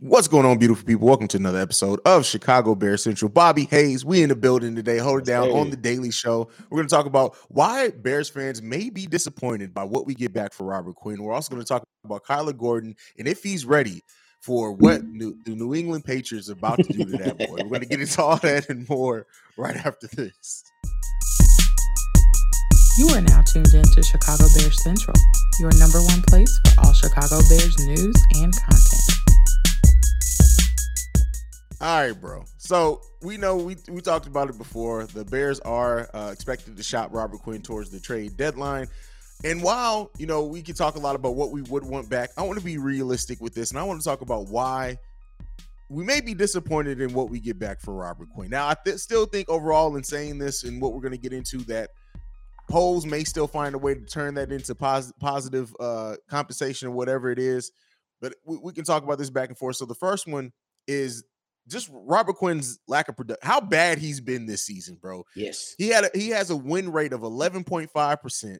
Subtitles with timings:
[0.00, 1.08] What's going on, beautiful people?
[1.08, 3.28] Welcome to another episode of Chicago Bear Central.
[3.28, 4.98] Bobby Haize, we in the building today.
[4.98, 5.58] Hold it down hey.
[5.58, 6.48] on the Daily Show.
[6.70, 10.32] We're going to talk about why Bears fans may be disappointed by what we get
[10.32, 11.20] back for Robert Quinn.
[11.20, 14.04] We're also going to talk about Kyler Gordon and if he's ready
[14.40, 17.56] for what New, the New England Patriots are about to do to that boy.
[17.64, 19.26] We're going to get into all that and more
[19.56, 20.62] right after this.
[22.98, 25.16] You are now tuned in to Chicago Bears Central,
[25.58, 29.07] your number one place for all Chicago Bears news and content.
[31.80, 32.44] All right, bro.
[32.56, 35.06] So we know we we talked about it before.
[35.06, 38.88] The Bears are uh, expected to shop Robert Quinn towards the trade deadline.
[39.44, 42.30] And while you know we can talk a lot about what we would want back,
[42.36, 44.98] I want to be realistic with this, and I want to talk about why
[45.88, 48.50] we may be disappointed in what we get back for Robert Quinn.
[48.50, 51.32] Now, I th- still think overall, in saying this and what we're going to get
[51.32, 51.90] into, that
[52.68, 56.90] Poles may still find a way to turn that into pos- positive uh, compensation or
[56.90, 57.70] whatever it is.
[58.20, 59.76] But we, we can talk about this back and forth.
[59.76, 60.52] So the first one
[60.86, 61.24] is
[61.68, 63.46] just Robert Quinn's lack of production.
[63.46, 65.24] How bad he's been this season, bro.
[65.36, 65.74] Yes.
[65.78, 68.58] He had a, he has a win rate of 11.5%.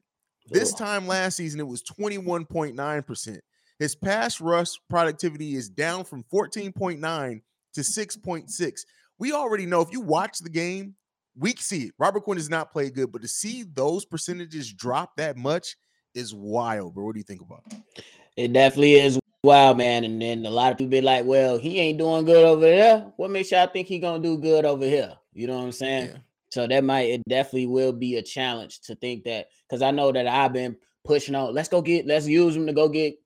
[0.50, 3.38] This time last season it was 21.9%.
[3.78, 7.40] His pass rush productivity is down from 14.9
[7.74, 8.80] to 6.6.
[9.18, 10.94] We already know if you watch the game,
[11.36, 11.94] we see it.
[11.98, 15.76] Robert Quinn has not played good, but to see those percentages drop that much
[16.14, 17.06] is wild, bro.
[17.06, 18.04] What do you think about it?
[18.36, 19.18] It definitely is
[19.48, 20.04] Wow, man.
[20.04, 23.10] And then a lot of people be like, well, he ain't doing good over there.
[23.16, 25.16] What makes y'all think he gonna do good over here?
[25.32, 26.08] You know what I'm saying?
[26.08, 26.18] Yeah.
[26.50, 30.12] So that might it definitely will be a challenge to think that because I know
[30.12, 33.18] that I've been pushing on, let's go get, let's use him to go get,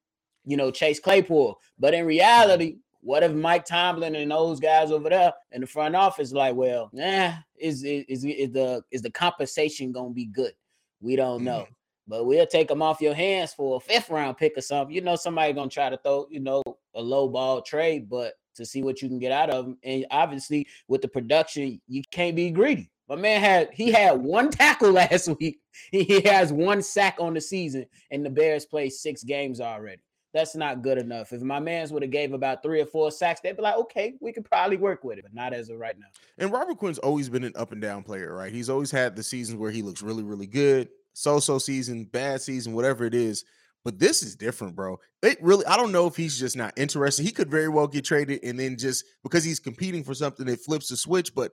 [0.45, 1.59] you know, Chase Claypool.
[1.77, 5.97] But in reality, what if Mike Tomlin and those guys over there in the front
[5.97, 10.53] office like, well, nah, is is is, is the is the compensation gonna be good?
[11.01, 11.63] We don't know.
[11.63, 11.73] Mm-hmm
[12.07, 14.95] but we'll take them off your hands for a fifth round pick or something.
[14.95, 16.63] You know, somebody gonna try to throw, you know,
[16.95, 19.79] a low ball trade, but to see what you can get out of them.
[19.83, 22.91] And obviously, with the production, you can't be greedy.
[23.09, 25.61] My man had he had one tackle last week.
[25.91, 30.03] He has one sack on the season, and the Bears played six games already.
[30.33, 31.33] That's not good enough.
[31.33, 34.15] If my man's would have gave about three or four sacks, they'd be like, okay,
[34.21, 36.07] we could probably work with it, but not as of right now.
[36.39, 38.51] And Robert Quinn's always been an up and down player, right?
[38.51, 42.73] He's always had the seasons where he looks really, really good, so-so season, bad season,
[42.73, 43.45] whatever it is.
[43.85, 44.99] But this is different, bro.
[45.23, 47.25] It really, I don't know if he's just not interested.
[47.25, 50.61] He could very well get traded and then just because he's competing for something, it
[50.61, 51.35] flips the switch.
[51.35, 51.51] But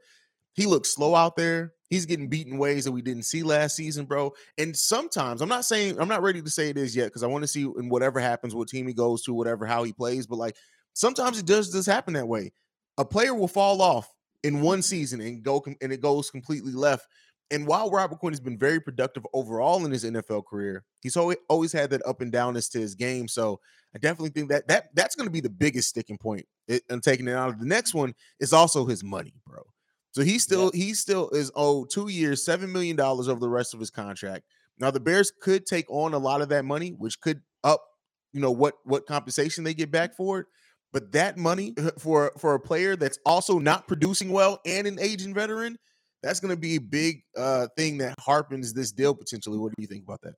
[0.53, 1.73] he looks slow out there.
[1.89, 4.33] He's getting beaten ways that we didn't see last season, bro.
[4.57, 7.27] And sometimes I'm not saying I'm not ready to say it is yet because I
[7.27, 10.27] want to see in whatever happens, what team he goes to, whatever how he plays.
[10.27, 10.55] But like
[10.93, 12.51] sometimes it does just happen that way.
[12.97, 14.07] A player will fall off
[14.43, 17.07] in one season and go and it goes completely left.
[17.51, 21.37] And while Robert Quinn has been very productive overall in his NFL career, he's always
[21.49, 23.27] always had that up and downness to his game.
[23.27, 23.59] So
[23.95, 26.45] I definitely think that that that's going to be the biggest sticking point.
[26.69, 29.63] Eh, and taking it out of the next one is also his money, bro.
[30.11, 33.73] So he still he still is owed two years, seven million dollars over the rest
[33.73, 34.43] of his contract.
[34.77, 37.83] Now the Bears could take on a lot of that money, which could up,
[38.31, 40.45] you know, what what compensation they get back for it.
[40.91, 44.99] But that money uh, for for a player that's also not producing well and an
[44.99, 45.77] aging veteran
[46.21, 49.57] that's going to be a big uh, thing that harpens this deal potentially.
[49.57, 50.33] What do you think about that?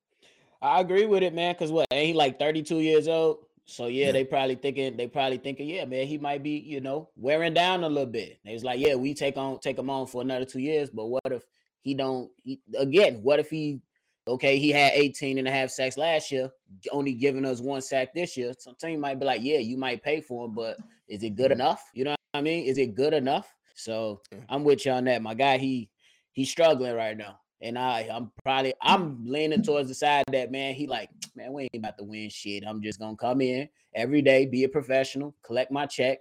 [0.62, 1.56] I agree with it, man.
[1.56, 3.40] Cause what ain't he like 32 years old?
[3.66, 6.81] So yeah, yeah, they probably thinking they probably thinking, yeah, man, he might be, you
[6.81, 8.40] know, wearing down a little bit.
[8.44, 11.06] They was like, yeah, we take on take him on for another two years, but
[11.06, 11.44] what if
[11.81, 13.20] he don't he, again?
[13.24, 13.81] What if he
[14.28, 16.50] okay, he had 18 and a half sacks last year,
[16.91, 18.53] only giving us one sack this year.
[18.59, 20.78] Some team might be like, yeah, you might pay for him, but
[21.08, 21.84] is it good enough?
[21.94, 22.66] You know what I mean?
[22.66, 23.53] Is it good enough?
[23.76, 25.22] So I'm with you on that.
[25.22, 25.90] My guy, he
[26.32, 27.40] he's struggling right now.
[27.62, 31.64] And I I'm probably I'm leaning towards the side that man, he like, man, we
[31.64, 32.64] ain't about to win shit.
[32.66, 36.20] I'm just gonna come in every day, be a professional, collect my check,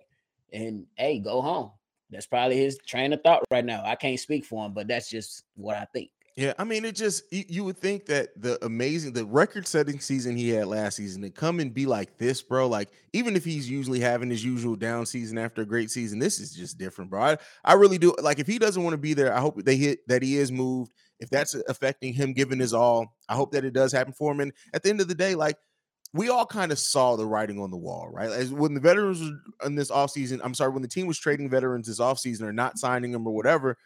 [0.53, 1.71] and hey, go home.
[2.11, 3.83] That's probably his train of thought right now.
[3.85, 6.11] I can't speak for him, but that's just what I think.
[6.41, 10.49] Yeah, I mean, it just you, would think that the amazing, the record-setting season he
[10.49, 12.67] had last season to come and be like this, bro.
[12.67, 16.41] Like, even if he's usually having his usual down season after a great season, this
[16.41, 17.21] is just different, bro.
[17.21, 19.35] I, I really do like if he doesn't want to be there.
[19.35, 20.93] I hope they hit that he is moved.
[21.19, 24.41] If that's affecting him giving his all, I hope that it does happen for him.
[24.41, 25.59] And at the end of the day, like
[26.15, 28.31] we all kind of saw the writing on the wall, right?
[28.31, 31.51] As when the veterans were in this offseason, I'm sorry, when the team was trading
[31.51, 33.77] veterans this offseason or not signing them or whatever,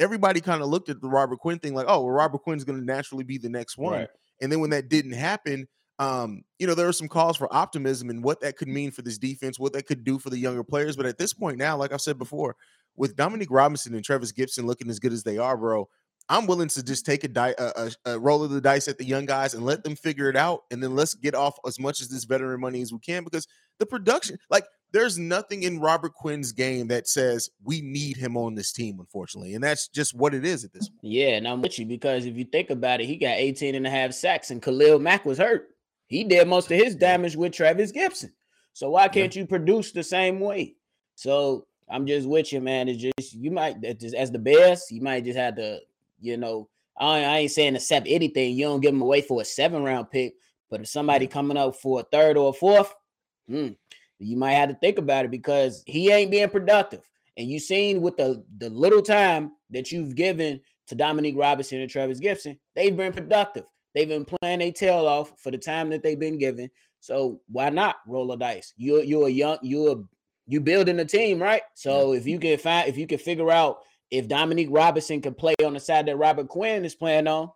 [0.00, 2.78] everybody kind of looked at the Robert Quinn thing like, oh, well, Robert Quinn's going
[2.78, 3.92] to naturally be the next one.
[3.92, 4.08] Right.
[4.40, 5.68] And then when that didn't happen,
[5.98, 9.02] um, you know, there were some calls for optimism and what that could mean for
[9.02, 10.96] this defense, what that could do for the younger players.
[10.96, 12.56] But at this point now, like I've said before,
[12.96, 15.88] with Dominique Robinson and Trevis Gipson looking as good as they are, bro,
[16.28, 18.98] I'm willing to just take a, di- a, a, a, roll of the dice at
[18.98, 21.78] the young guys and let them figure it out, and then let's get off as
[21.78, 23.46] much as this veteran money as we can because
[23.78, 28.54] the production, like there's nothing in Robert Quinn's game that says we need him on
[28.54, 29.54] this team, unfortunately.
[29.54, 31.00] And that's just what it is at this point.
[31.02, 33.86] Yeah, and I'm with you because if you think about it, he got 18 and
[33.86, 35.68] a half sacks and Khalil Mack was hurt.
[36.06, 38.30] He did most of his damage with Trevis Gipson.
[38.72, 39.42] So why can't yeah.
[39.42, 40.74] you produce the same way?
[41.16, 42.88] So I'm just with you, man.
[42.88, 45.80] It's just you might as the best, you might just have to,
[46.20, 48.54] you know, I, ain't saying accept anything.
[48.54, 50.34] You don't give them away for a seven round pick,
[50.70, 52.94] but if somebody coming up for a third or a fourth,
[53.48, 53.68] hmm,
[54.18, 57.00] you might have to think about it because he ain't being productive.
[57.36, 61.90] And you seen with the the little time that you've given to Dominique Robinson and
[61.90, 63.64] Trevis Gipson, they've been productive.
[63.94, 66.70] They've been playing a tail off for the time that they've been given.
[67.00, 68.72] So why not roll a dice?
[68.76, 70.04] You're you're a young you're
[70.46, 71.62] you building a team, right?
[71.74, 73.80] So if you can find if you can figure out
[74.10, 77.50] if Dominique Robinson can play on the side that Robert Quinn is playing on,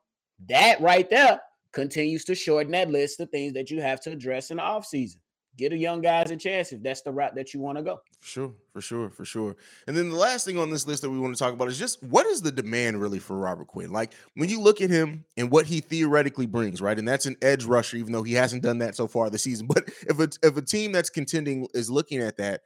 [0.48, 1.40] that right there
[1.72, 5.18] continues to shorten that list of things that you have to address in the offseason
[5.58, 8.00] get a young guys a chance if that's the route that you want to go.
[8.20, 9.56] For sure, for sure, for sure.
[9.86, 11.78] And then the last thing on this list that we want to talk about is
[11.78, 13.92] just what is the demand really for Robert Quinn?
[13.92, 16.98] Like when you look at him and what he theoretically brings, right?
[16.98, 19.66] And that's an edge rusher, even though he hasn't done that so far this season.
[19.66, 22.62] But if a, if a team that's contending is looking at that,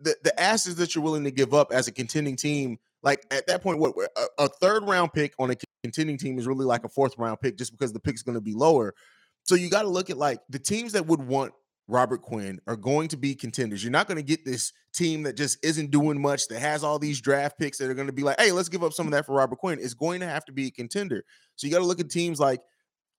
[0.00, 3.46] the, the asses that you're willing to give up as a contending team, like at
[3.48, 6.84] that point, what a, a third round pick on a contending team is really like
[6.84, 8.94] a fourth round pick just because the pick's going to be lower.
[9.42, 11.52] So you got to look at like the teams that would want
[11.86, 13.84] Robert Quinn are going to be contenders.
[13.84, 16.98] You're not going to get this team that just isn't doing much, that has all
[16.98, 19.12] these draft picks that are going to be like, hey, let's give up some of
[19.12, 19.78] that for Robert Quinn.
[19.80, 21.24] It's going to have to be a contender.
[21.56, 22.60] So you got to look at teams like,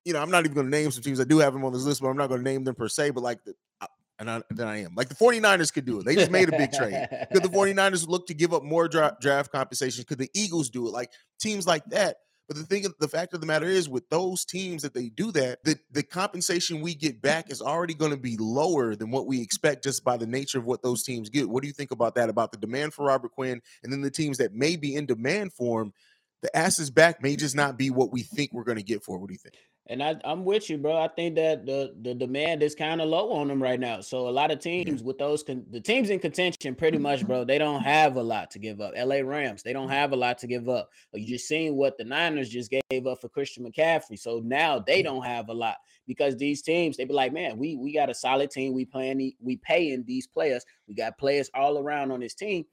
[0.04, 1.20] you know, I'm not even going to name some teams.
[1.20, 2.88] I do have them on this list, but I'm not going to name them per
[2.88, 3.12] se.
[3.12, 6.06] But like, the, uh, and I, then I am like the 49ers could do it.
[6.06, 7.08] They just made a big trade.
[7.34, 10.06] Could the 49ers look to give up more dra- draft compensation?
[10.06, 10.92] Could the Eagles do it?
[10.92, 12.18] Like teams like that
[12.48, 15.32] but the thing, the fact of the matter is, with those teams that they do
[15.32, 19.26] that, the, the compensation we get back is already going to be lower than what
[19.26, 21.50] we expect just by the nature of what those teams get.
[21.50, 22.30] What do you think about that?
[22.30, 25.54] About the demand for Robert Quinn, and then the teams that may be in demand
[25.54, 25.94] for him,
[26.42, 29.18] the asses back may just not be what we think we're going to get for.
[29.18, 29.56] What do you think?
[29.88, 30.98] And I, am with you, bro.
[30.98, 34.02] I think that the the demand is kind of low on them right now.
[34.02, 37.44] So a lot of teams with those con- the teams in contention, pretty much, bro,
[37.44, 38.94] they don't have a lot to give up.
[38.96, 39.22] L.A.
[39.22, 40.90] Rams, they don't have a lot to give up.
[41.14, 44.18] You just seen what the Niners just gave up for Christian McCaffrey.
[44.18, 45.76] So now they don't have a lot
[46.08, 48.74] because these teams they be like, man, we we got a solid team.
[48.74, 50.66] We playing we paying these players.
[50.88, 52.66] We got players all around on this team.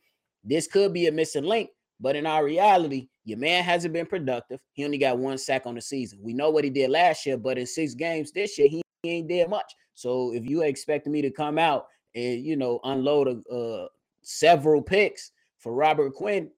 [0.45, 1.71] This could be a missing link,
[2.03, 4.61] but in our reality, your man hasn't been productive.
[4.73, 6.19] He only got one sack on the season.
[6.21, 9.29] We know what he did last year, but in six games this year, he, ain't
[9.29, 9.73] did much.
[9.95, 13.89] So if you expect me to come out and you know unload a, uh,
[14.23, 16.51] several picks for Robert Quinn,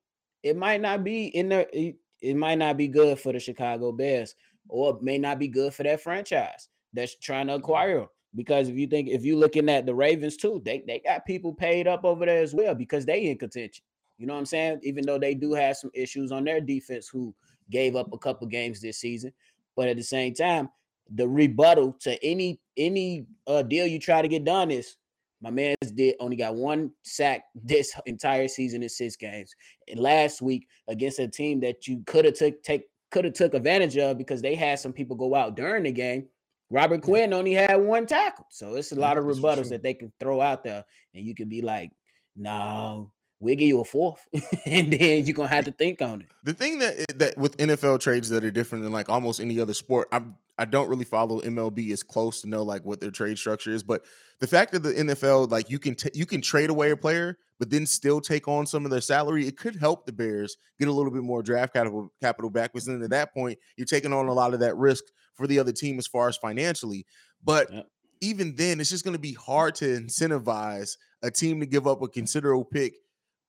[0.43, 1.67] it might not be in there.
[1.73, 4.35] It, it might not be good for the Chicago Bears,
[4.69, 8.09] or may not be good for that franchise that's trying to acquire him.
[8.35, 11.55] Because if you think if you're looking at the Ravens too, they, they got people
[11.55, 13.85] paid up over there as well because they in contention.
[14.19, 14.81] You know what I'm saying?
[14.83, 17.35] Even though they do have some issues on their defense, who
[17.71, 19.33] gave up a couple games this season,
[19.77, 20.69] but at the same time,
[21.15, 24.97] the rebuttal to any any uh, deal you try to get done is
[25.41, 29.55] my man's did only got one sack this entire season in six games.
[29.89, 33.55] And last week against a team that you could have took take could have took
[33.55, 36.27] advantage of because they had some people go out during the game.
[36.71, 38.47] Robert Quinn only had one tackle.
[38.51, 40.85] So it's a lot of rebuttals that they can throw out there.
[41.15, 41.93] And you can be like,
[42.35, 43.13] no,
[43.45, 44.27] we'll give you a fourth,
[44.67, 46.27] and then you're gonna have to think on it.
[46.43, 49.75] The thing that that with NFL trades that are different than like almost any other
[49.75, 53.39] sport, I'm I don't really follow MLB as close to know like what their trade
[53.39, 54.05] structure is, but
[54.41, 57.39] the fact that the NFL like you can t- you can trade away a player,
[57.59, 60.89] but then still take on some of their salary, it could help the Bears get
[60.89, 62.73] a little bit more draft capital capital back.
[62.73, 65.59] Because then at that point, you're taking on a lot of that risk for the
[65.59, 67.07] other team as far as financially.
[67.43, 67.87] But yep.
[68.21, 72.03] even then, it's just going to be hard to incentivize a team to give up
[72.03, 72.95] a considerable pick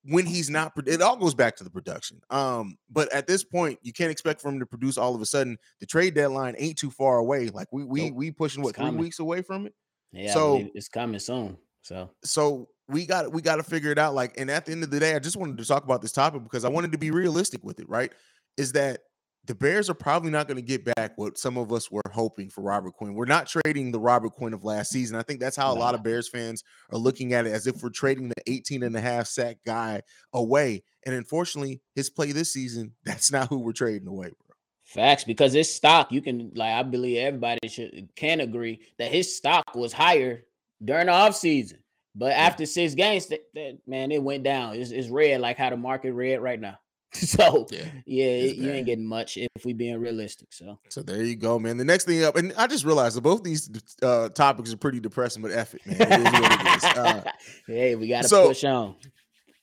[0.08, 2.20] when he's not it all goes back to the production.
[2.30, 5.26] Um but at this point you can't expect for him to produce all of a
[5.26, 7.48] sudden the trade deadline ain't too far away.
[7.48, 9.74] Like we we we pushing what three weeks away from it?
[10.12, 12.10] Yeah so it's coming soon so.
[12.24, 14.90] So we got we got to figure it out like and at the end of
[14.90, 17.10] the day i just wanted to talk about this topic because i wanted to be
[17.10, 18.12] realistic with it right?
[18.56, 19.00] Is that
[19.46, 22.50] the Bears are probably not going to get back what some of us were hoping
[22.50, 23.14] for Robert Quinn.
[23.14, 25.16] We're not trading the Robert Quinn of last season.
[25.16, 27.82] I think that's how a lot of Bears fans are looking at it as if
[27.82, 30.82] we're trading the 18 and a half sack guy away.
[31.04, 34.56] And unfortunately, his play this season, that's not who we're trading away, bro.
[34.84, 39.36] Facts, because his stock, you can like I believe everybody should can agree that his
[39.36, 40.44] stock was higher
[40.84, 41.78] during the offseason.
[42.14, 44.76] But after six games, that, that, man, it went down.
[44.76, 46.78] It's, it's red like how the market red right now.
[47.16, 50.52] So yeah, yeah you ain't getting much if we being realistic.
[50.52, 51.76] So so there you go, man.
[51.76, 53.70] The next thing up, and I just realized that both these
[54.02, 55.96] uh, topics are pretty depressing, but F it, man.
[56.00, 56.84] It is what it is.
[56.84, 57.24] Uh,
[57.66, 58.96] hey, we gotta so, push on.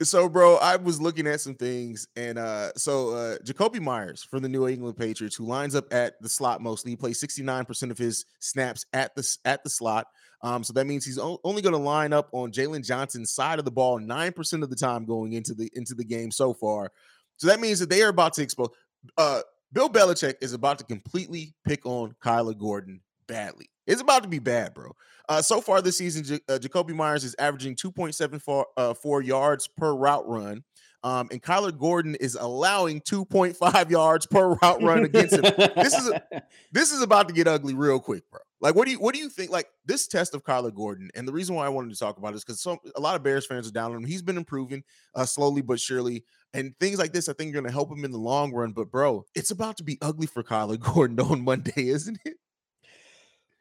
[0.01, 4.41] So, bro, I was looking at some things, and uh, so uh, Jakobi Meyers from
[4.41, 7.97] the New England Patriots, who lines up at the slot mostly, he plays 69% of
[7.97, 10.07] his snaps at the at the slot.
[10.41, 13.65] Um, so that means he's only going to line up on Jaylon Johnson's side of
[13.65, 16.91] the ball nine percent of the time going into the into the game so far.
[17.37, 18.69] So that means that they are about to expose.
[19.17, 23.69] Uh, Bill Belichick is about to completely pick on Kyler Gordon badly.
[23.87, 24.91] It's about to be bad, bro.
[25.27, 29.67] Uh, so far this season, J- uh, Jakobi Meyers is averaging 2.74 uh, four yards
[29.67, 30.63] per route run.
[31.03, 35.41] Um, and Kyler Gordon is allowing 2.5 yards per route run against him.
[35.75, 36.23] this is a,
[36.71, 38.39] this is about to get ugly real quick, bro.
[38.63, 39.51] Like, what do you what do you think?
[39.51, 42.31] Like this test of Kyler Gordon, and the reason why I wanted to talk about
[42.31, 44.05] it is because some a lot of Bears fans are down on him.
[44.05, 47.65] He's been improving uh, slowly but surely, and things like this I think are going
[47.65, 48.71] to help him in the long run.
[48.71, 52.37] But bro, it's about to be ugly for Kyler Gordon on Monday, isn't it?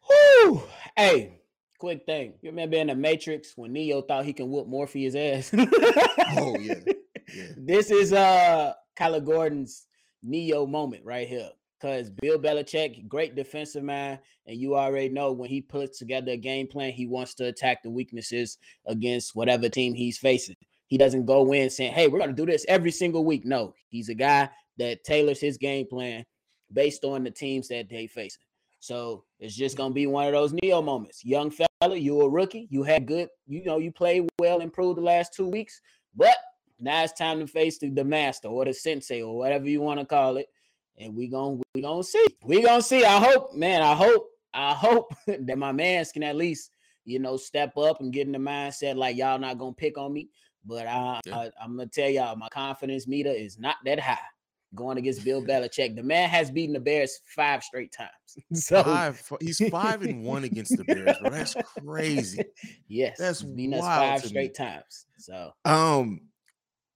[0.08, 0.62] Whoo!
[0.96, 1.40] Hey,
[1.80, 2.34] quick thing.
[2.40, 5.50] You remember in the Matrix when Neo thought he can whoop Morpheus' ass?
[5.52, 6.74] oh yeah.
[7.34, 7.46] yeah.
[7.56, 9.84] This is uh Kyler Gordon's
[10.22, 11.50] Neo moment right here.
[11.82, 16.36] Because Bill Belichick, great defensive man, and you already know when he puts together a
[16.36, 20.54] game plan, he wants to attack the weaknesses against whatever team he's facing.
[20.86, 23.74] He doesn't go in saying, "Hey, we're going to do this every single week." No,
[23.88, 24.48] he's a guy
[24.78, 26.24] that tailors his game plan
[26.72, 28.44] based on the teams that they facing.
[28.78, 31.24] So it's just gonna be one of those Neo moments.
[31.24, 32.68] Young fella, you a rookie.
[32.70, 35.80] You had good, you know, you played well, improved the last two weeks,
[36.14, 36.36] but
[36.78, 39.98] now it's time to face the, the master or the sensei or whatever you want
[39.98, 40.46] to call it.
[40.98, 42.26] And we gonna we gonna see.
[42.44, 43.04] We gonna see.
[43.04, 43.82] I hope, man.
[43.82, 44.28] I hope.
[44.54, 46.70] I hope that my mans can at least,
[47.04, 50.12] you know, step up and get in the mindset like y'all not gonna pick on
[50.12, 50.28] me.
[50.64, 51.36] But I, yeah.
[51.36, 54.18] I I'm gonna tell y'all, my confidence meter is not that high
[54.74, 55.96] going against Bill Belichick.
[55.96, 58.10] The man has beaten the Bears five straight times.
[58.54, 61.30] So five, he's five and one against the Bears, bro.
[61.30, 62.42] That's crazy.
[62.88, 64.66] yes, that's beaten us five straight me.
[64.66, 65.06] times.
[65.18, 66.20] So um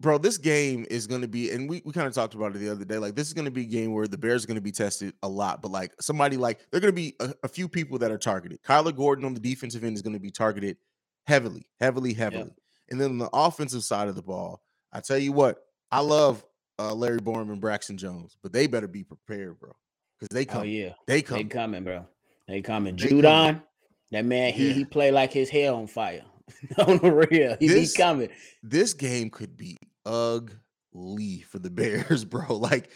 [0.00, 2.58] bro, this game is going to be, and we, we kind of talked about it
[2.58, 2.98] the other day.
[2.98, 4.72] Like, this is going to be a game where the Bears are going to be
[4.72, 7.98] tested a lot, but like somebody like they're going to be a, a, few people
[7.98, 8.62] that are targeted.
[8.62, 10.76] Kyler Gordon on the defensive end is going to be targeted
[11.26, 12.44] heavily, heavily, heavily.
[12.44, 12.52] Yep.
[12.90, 14.62] And then on the offensive side of the ball,
[14.92, 15.58] I tell you what,
[15.90, 16.44] I love
[16.78, 19.72] uh, Larry Borom and Braxton Jones, but they better be prepared, bro,
[20.18, 20.62] because they come.
[20.62, 21.38] Oh yeah, they come.
[21.38, 22.06] They coming, bro.
[22.46, 22.96] They coming.
[22.96, 23.62] They Judon, coming.
[24.12, 24.74] that man, he yeah.
[24.74, 26.22] he play like his hair on fire.
[26.78, 28.28] on the real, he, this, he coming.
[28.62, 32.56] This game could be ugly for the Bears, bro.
[32.56, 32.90] Like.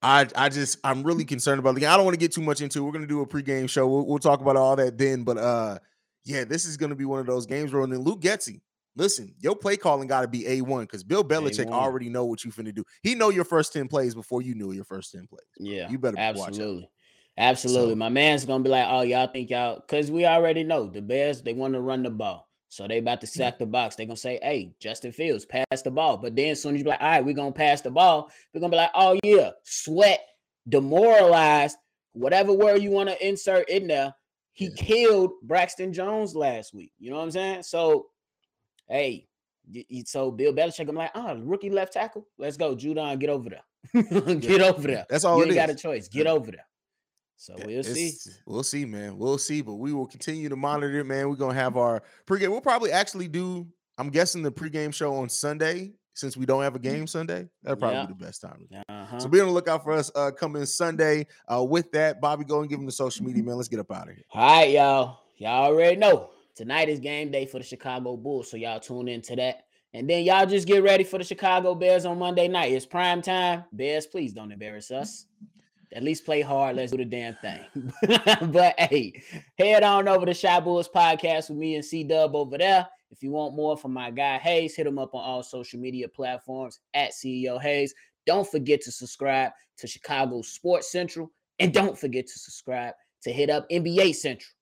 [0.00, 1.90] I I just I'm really concerned about the game.
[1.90, 2.78] I don't want to get too much into.
[2.78, 2.82] It.
[2.82, 3.88] We're gonna do a pregame show.
[3.88, 5.24] We'll, we'll talk about all that then.
[5.24, 5.78] But uh,
[6.24, 7.82] yeah, this is gonna be one of those games, bro.
[7.82, 8.60] And then Luke Getsy,
[8.98, 11.72] listen, your play calling got to be A1 because Bill Belichick A1.
[11.72, 12.84] already know what you finna do.
[13.02, 15.40] He know your first 10 plays before you knew your first 10 plays.
[15.58, 15.88] Yeah.
[15.88, 16.90] You better absolutely.
[17.38, 17.92] Absolutely.
[17.92, 21.00] So, My man's gonna be like, oh, y'all think y'all because we already know the
[21.00, 22.47] Bears, they want to run the ball.
[22.68, 23.96] So they about to sack the box.
[23.96, 26.18] They're gonna say, hey, Justin Fields, pass the ball.
[26.18, 28.30] But then as soon as you be like, all right, we're gonna pass the ball,
[28.52, 30.20] we're gonna be like, oh yeah, sweat,
[30.68, 31.76] demoralized,
[32.12, 34.14] whatever word you want to insert in there.
[34.52, 34.74] He yeah.
[34.76, 36.92] killed Braxton Jones last week.
[36.98, 37.62] You know what I'm saying?
[37.62, 38.08] So
[38.88, 39.26] hey,
[40.04, 44.02] so Bill Belichick, I'm like, oh, rookie left tackle, let's go, Judon, get over there,
[44.36, 44.66] get yeah.
[44.66, 45.06] over there.
[45.08, 45.38] That's all.
[45.38, 46.08] You ain't got a choice.
[46.08, 46.66] Get over there.
[47.38, 48.32] So we'll it's, see.
[48.46, 49.16] We'll see, man.
[49.16, 51.30] We'll see, but we will continue to monitor, it, man.
[51.30, 52.50] We're gonna have our pregame.
[52.50, 53.66] We'll probably actually do.
[53.96, 57.48] I'm guessing the pregame show on Sunday since we don't have a game Sunday.
[57.62, 58.06] That'll probably yeah.
[58.06, 58.68] be the best time.
[58.88, 59.18] Uh-huh.
[59.20, 61.26] So be on the lookout for us uh, coming Sunday.
[61.46, 63.56] Uh, with that, Bobby, go and give him the social media, man.
[63.56, 64.24] Let's get up out of here.
[64.34, 65.20] All right, y'all.
[65.36, 66.30] Y'all already know.
[66.56, 69.66] Tonight is game day for the Chicago Bulls, so y'all tune into that.
[69.94, 72.72] And then y'all just get ready for the Chicago Bears on Monday night.
[72.72, 73.62] It's prime time.
[73.72, 75.26] Bears, please don't embarrass us.
[75.92, 76.76] At least play hard.
[76.76, 77.92] Let's do the damn thing.
[78.52, 79.22] but hey,
[79.58, 82.86] head on over to Chi Bulls podcast with me and C Dub over there.
[83.10, 86.08] If you want more from my guy Haize, hit him up on all social media
[86.08, 87.94] platforms at CEO Haize.
[88.26, 91.32] Don't forget to subscribe to Chicago Sports Central.
[91.58, 94.52] And don't forget to subscribe to hit up NBA Central.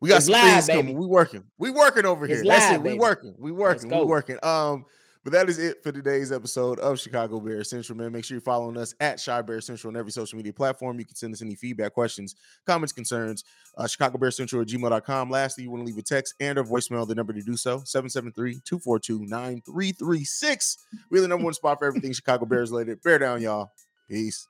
[0.00, 0.78] We got it's some live, things baby.
[0.80, 0.98] coming.
[0.98, 1.44] We working.
[1.58, 2.44] We working over it's here.
[2.44, 2.82] Live, That's it.
[2.82, 2.94] Baby.
[2.94, 3.34] We working.
[3.38, 3.90] We working.
[3.90, 4.38] We working.
[4.42, 4.84] Um,
[5.24, 8.12] but that is it for today's episode of Chicago Bear Central, man.
[8.12, 10.98] Make sure you're following us at Chi Bear Central on every social media platform.
[10.98, 12.34] You can send us any feedback, questions,
[12.66, 13.44] comments, concerns.
[13.76, 15.30] Uh, Chicago Bear Central at gmail.com.
[15.30, 17.80] Lastly, you want to leave a text and a voicemail, the number to do so
[17.80, 20.76] 773-242-9336.
[21.10, 23.02] We're the number one spot for everything Chicago Bears related.
[23.02, 23.72] Bear down, y'all.
[24.08, 24.46] Peace.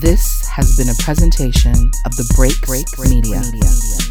[0.00, 3.40] This has been a presentation of the Break Break Media.
[3.40, 4.01] Media.